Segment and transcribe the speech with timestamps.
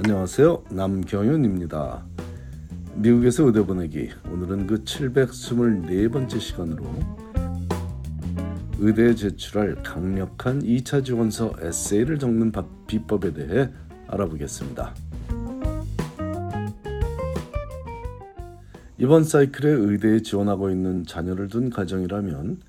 [0.00, 0.62] 안녕하세요.
[0.70, 2.06] 남경윤입니다.
[2.94, 6.84] 미국에서 의대 보내기 오늘은 그 724번째 시간으로
[8.78, 12.52] 의대에 제출할 강력한 2차 지원서 에세이를 적는
[12.86, 13.70] 비법에 대해
[14.06, 14.94] 알아보겠습니다.
[18.98, 22.60] 이번 사이클에 의대에 지원하고 있는 자녀를 둔 가정이라면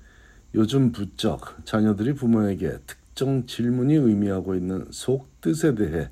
[0.56, 6.08] 요즘 부쩍 자녀들이 부모에게 특정 질문이 의미하고 있는 속뜻에 대해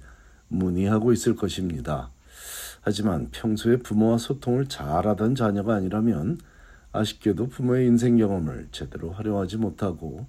[0.49, 2.11] 문의하고 있을 것입니다.
[2.81, 6.39] 하지만 평소에 부모와 소통을 잘하던 자녀가 아니라면
[6.93, 10.27] 아쉽게도 부모의 인생 경험을 제대로 활용하지 못하고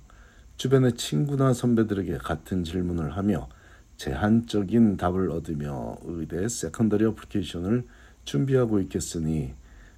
[0.57, 3.47] 주변의 친구나 선배들에게 같은 질문을 하며
[3.95, 7.85] 제한적인 답을 얻으며 의대 secondary application을
[8.25, 9.53] 준비하고 있겠으니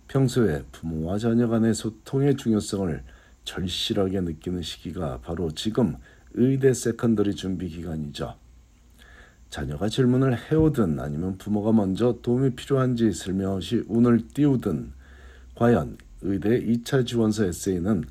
[0.07, 3.03] 평소에 부모와 자녀 간의 소통의 중요성을
[3.43, 5.95] 절실하게 느끼는 시기가 바로 지금
[6.33, 8.40] 의대 secondary 준비 기간이죠.
[9.51, 14.93] 자녀가 질문을 해오든 아니면 부모가 먼저 도움이 필요한지 슬며시 운을 띄우든
[15.55, 18.05] 과연 의대 2차 지원서 에세이는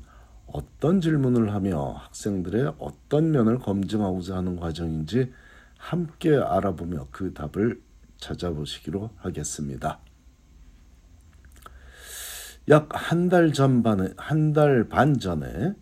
[0.45, 5.31] 어떤 질문을 하며 학생들의 어떤 면을 검증하고자 하는 과정인지
[5.79, 7.81] 함께 알아보며 그 답을
[8.17, 9.99] 찾아보시기로 하겠습니다.
[12.69, 15.73] 약 한 달 전반에 한 달 반 전에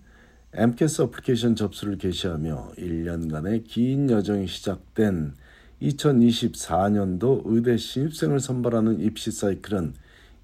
[0.54, 5.34] AMCAS application 접수를 개시하며 1년간의 긴 여정이 시작된
[5.82, 9.94] 2024년도 의대 신입생을 선발하는 입시 사이클은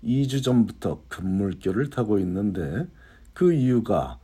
[0.03, 2.87] 2주 전부터 급물결을 타고 있는데
[3.33, 4.19] 그 이유가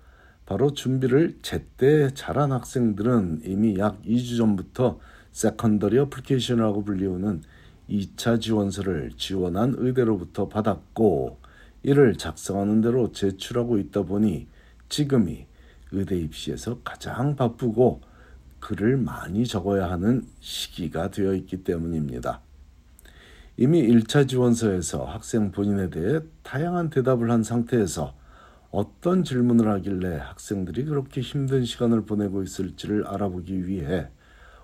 [0.45, 4.99] 바로 준비를 제때 잘한 학생들은 이미 약 2주 전부터
[5.31, 7.41] secondary application이라고 불리우는
[7.89, 11.39] 2차 지원서를 지원한 의대로부터 받았고
[11.83, 14.47] 이를 작성하는 대로 제출하고 있다 보니
[14.89, 15.45] 지금이
[15.91, 18.01] 의대 입시에서 가장 바쁘고
[18.61, 22.41] 글을 많이 적어야 하는 시기가 되어 있기 때문입니다.
[23.57, 28.15] 이미 1차 지원서에서 학생 본인에 대해 다양한 대답을 한 상태에서
[28.71, 34.07] 어떤 질문을 하길래 학생들이 그렇게 힘든 시간을 보내고 있을지를 알아보기 위해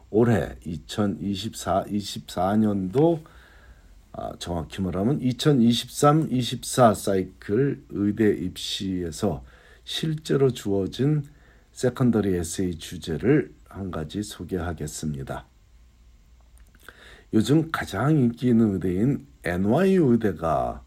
[0.10, 3.22] 올해 2024, 24년도
[4.14, 9.44] 아, 정확히 말하면 2023-24 사이클 의대 입시에서
[9.84, 11.24] 실제로 주어진
[11.72, 15.46] secondary 에세이 주제를 한 가지 소개하겠습니다.
[17.34, 20.84] 요즘 가장 인기 있는 의대인 NYU 의대가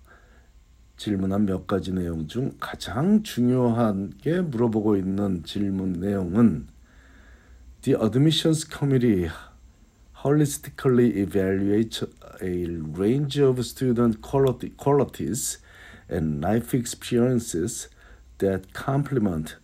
[0.97, 6.67] 질문한 몇 가지 내용 중 가장 중요하게 물어보고 있는 질문 내용은
[7.83, 9.31] The Admissions Committee
[10.23, 12.05] holistically evaluates
[12.43, 12.67] a
[12.99, 15.59] range of student qualities
[16.11, 17.89] and life experiences
[18.39, 19.57] that complement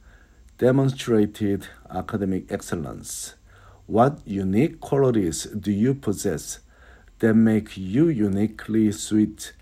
[0.59, 3.35] demonstrated academic excellence.
[3.87, 6.61] What unique qualities do you possess
[7.19, 9.53] that make you uniquely suited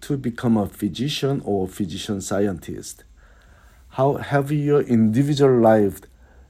[0.00, 3.04] to become a physician or physician scientist?
[3.90, 6.00] How have your individual life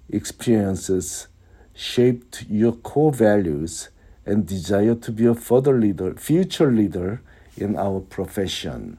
[0.09, 1.29] experiences
[1.75, 3.91] shaped your core values
[4.25, 7.21] and desire to be a further leader, future leader
[7.57, 8.99] in our profession?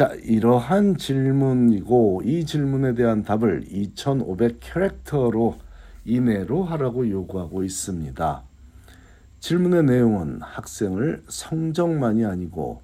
[0.00, 5.58] 자, 이러한 질문이고 이 질문에 대한 답을 2500 캐릭터로
[6.06, 8.42] 이내로 하라고 요구하고 있습니다.
[9.40, 12.80] 질문의 내용은 학생을 성적만이 아니고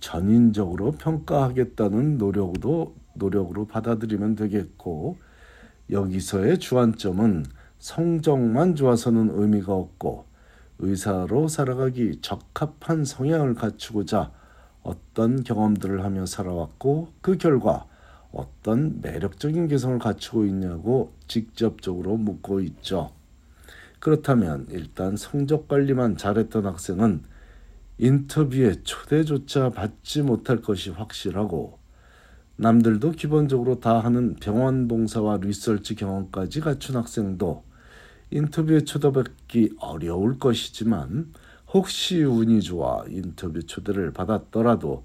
[0.00, 5.18] 전인적으로 평가하겠다는 노력도 노력으로 받아들이면 되겠고
[5.90, 7.44] 여기서의 주안점은
[7.78, 10.24] 성적만 좋아서는 의미가 없고
[10.80, 14.32] 의사로 살아가기 적합한 성향을 갖추고자
[14.82, 17.86] 어떤 경험들을 하며 살아왔고 그 결과
[18.32, 23.12] 어떤 매력적인 개성을 갖추고 있냐고 직접적으로 묻고 있죠.
[24.00, 27.22] 그렇다면 일단 성적 관리만 잘했던 학생은
[27.98, 31.78] 인터뷰에 초대조차 받지 못할 것이 확실하고
[32.56, 37.64] 남들도 기본적으로 다 하는 병원 봉사와 리서치 경험까지 갖춘 학생도
[38.30, 41.32] 인터뷰에 초대받기 어려울 것이지만
[41.72, 45.04] 혹시 운이 좋아 인터뷰 초대를 받았더라도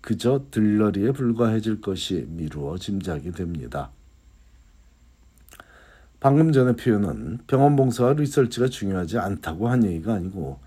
[0.00, 3.90] 그저 들러리에 불과해질 것이 미루어 짐작이 됩니다.
[6.20, 10.58] 방금 전의 표현은 병원 봉사와 리서치가 중요하지 않다고 한 얘기가 아니고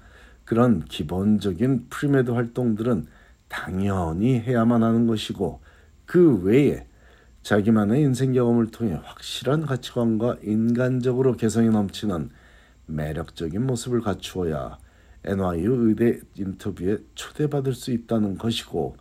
[0.45, 3.07] 그런 기본적인 premed 활동들은
[3.49, 5.59] 당연히 해야만 하는 것이고
[6.05, 6.87] 그 외에
[7.43, 12.29] 자기만의 인생 경험을 통해 확실한 가치관과 인간적으로 개성이 넘치는
[12.85, 14.77] 매력적인 모습을 갖추어야
[15.23, 18.97] NYU 의대 인터뷰에 초대받을 수 있다는 것이고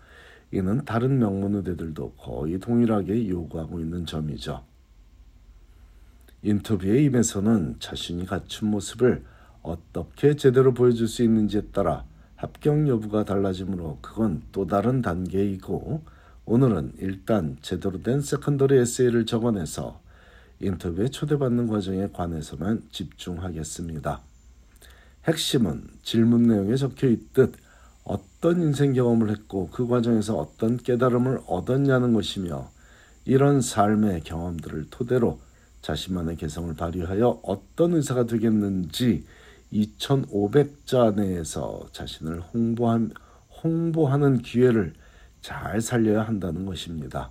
[0.52, 4.64] 이는 다른 명문 의대들도 거의 동일하게 요구하고 있는 점이죠.
[6.42, 9.22] 인터뷰에 임해서는 자신이 갖춘 모습을
[9.62, 12.04] 어떻게 제대로 보여줄 수 있는지에 따라
[12.36, 16.02] 합격 여부가 달라지므로 그건 또 다른 단계이고
[16.46, 20.00] 오늘은 일단 제대로 된 secondary 에세이를 적어내서
[20.60, 24.29] 인터뷰에 초대받는 과정에 관해서만 집중하겠습니다.
[25.26, 27.54] 핵심은 질문 내용에 적혀 있듯
[28.04, 32.70] 어떤 인생 경험을 했고 그 과정에서 어떤 깨달음을 얻었냐는 것이며
[33.24, 35.40] 이런 삶의 경험들을 토대로
[35.82, 39.24] 자신만의 개성을 발휘하여 어떤 의사가 되겠는지
[39.72, 43.12] 2,500자 내에서 자신을 홍보한,
[43.62, 44.94] 홍보하는 기회를
[45.42, 47.30] 잘 살려야 한다는 것입니다.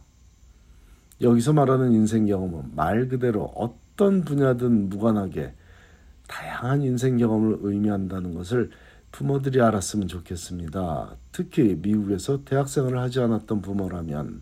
[1.21, 5.53] 여기서 말하는 인생 경험은 말 그대로 어떤 분야든 무관하게
[6.29, 8.69] 다양한 인생 경험을 의미한다는 것을
[9.11, 11.17] 부모들이 알았으면 좋겠습니다.
[11.31, 14.41] 특히 미국에서 대학생을 하지 않았던 부모라면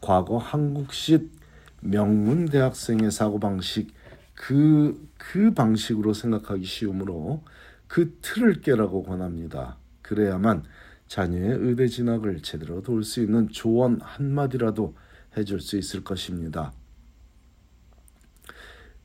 [0.00, 1.32] 과거 한국식
[1.80, 3.92] 명문 대학생의 사고방식
[4.34, 7.42] 그, 그 방식으로 생각하기 쉬우므로
[7.86, 9.78] 그 틀을 깨라고 권합니다.
[10.02, 10.64] 그래야만
[11.08, 14.94] 자녀의 의대 진학을 제대로 도울 수 있는 조언 한마디라도
[15.36, 16.72] 해줄 수 있을 것입니다.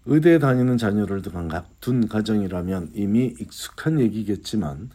[0.08, 1.24] 의대에 다니는 자녀를
[1.80, 4.90] 둔 가정이라면 이미 익숙한 얘기겠지만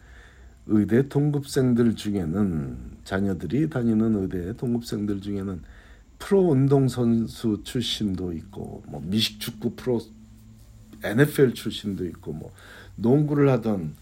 [0.67, 5.61] 의대 동급생들 중에는 자녀들이 다니는 의대 동급생들 중에는
[6.17, 9.99] 프로 운동 선수 출신도 있고 뭐 미식 축구 프로
[11.03, 12.51] NFL 출신도 있고 뭐
[12.95, 13.95] 농구를 하던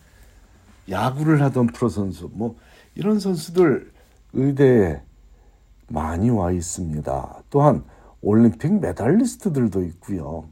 [0.89, 2.57] 야구를 하던 프로 선수 뭐
[2.93, 3.91] 이런 선수들
[4.33, 5.01] 의대에
[5.87, 7.43] 많이 와 있습니다.
[7.49, 7.83] 또한
[8.21, 10.47] 올림픽 메달리스트들도 있고요.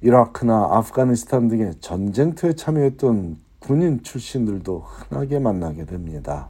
[0.00, 6.48] 이라크나 아프가니스탄 등의 전쟁터에 참여했던 군인 출신들도 흔하게 만나게 됩니다.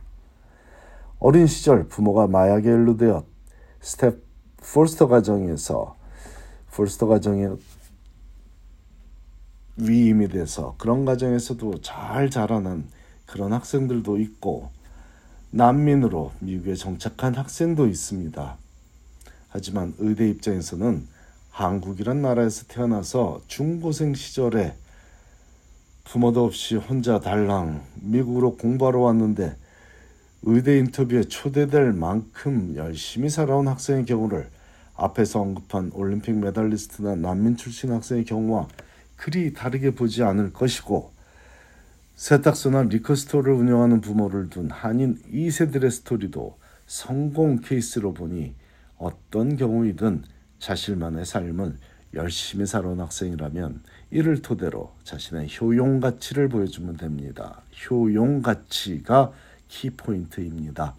[1.19, 3.25] 어린 시절 부모가 마약에 연루되어
[3.81, 4.19] step
[4.61, 5.97] foster 가정에서
[6.73, 7.49] foster 가정에
[9.77, 12.85] 위임이 돼서 그런 가정에서도 잘 자라난
[13.27, 14.71] 그런 학생들도 있고
[15.51, 18.57] 난민으로 미국에 정착한 학생도 있습니다.
[19.49, 21.07] 하지만 의대 입장에서는
[21.57, 24.75] 한국이란 나라에서 태어나서 중고생 시절에
[26.05, 29.57] 부모도 없이 혼자 달랑 미국으로 공부하러 왔는데
[30.43, 34.51] 의대 인터뷰에 초대될 만큼 열심히 살아온 학생의 경우를
[34.97, 38.69] 앞에서 언급한 올림픽 메달리스트나 난민 출신 학생의 경우와
[39.17, 41.11] 그리 다르게 보지 않을 것이고
[42.17, 48.55] 세탁소나 liquor store를 운영하는 부모를 둔 한인 2세들의 스토리도 성공 케이스로 보니
[48.99, 51.77] 어떤 경우이든 자신만의 삶을
[52.15, 57.61] 열심히 살아온 학생이라면 이를 토대로 자신의 효용 가치를 보여주면 됩니다.
[57.91, 59.33] 효용 가치가
[59.69, 60.95] 키포인트입니다.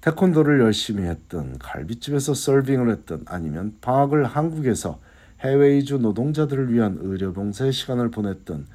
[0.00, 5.00] 태권도를 열심히 했든 갈비집에서 서빙을 했든 아니면 방학을 한국에서
[5.40, 8.66] 해외 이주 노동자들을 위한 의료봉사의 시간을 보냈든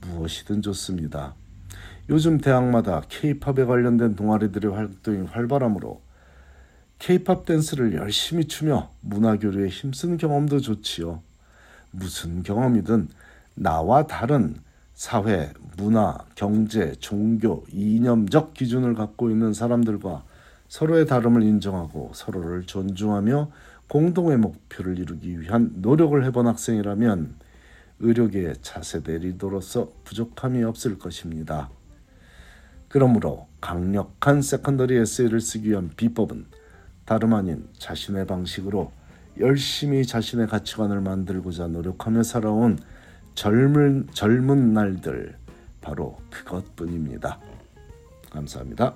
[0.00, 1.34] 무엇이든 좋습니다.
[2.08, 6.00] 요즘 대학마다 K-팝에 관련된 동아리들의 활동이 활발하므로
[6.98, 11.22] K-팝 댄스를 열심히 추며 문화교류에 힘쓴 경험도 좋지요.
[11.90, 13.08] 무슨 경험이든
[13.54, 14.56] 나와 다른
[14.94, 20.24] 사회, 문화, 경제, 종교, 이념적 기준을 갖고 있는 사람들과
[20.68, 23.50] 서로의 다름을 인정하고 서로를 존중하며
[23.88, 27.36] 공동의 목표를 이루기 위한 노력을 해본 학생이라면
[28.00, 31.70] 의료계의 차세대 리더로서 부족함이 없을 것입니다.
[32.88, 36.46] 그러므로 강력한 secondary 에세이를 쓰기 위한 비법은
[37.08, 38.92] 다름 아닌 자신의 방식으로
[39.40, 42.78] 열심히 자신의 가치관을 만들고자 노력하며 살아온
[43.34, 45.34] 젊은 젊은 날들
[45.80, 47.40] 바로 그것뿐입니다.
[48.30, 48.94] 감사합니다.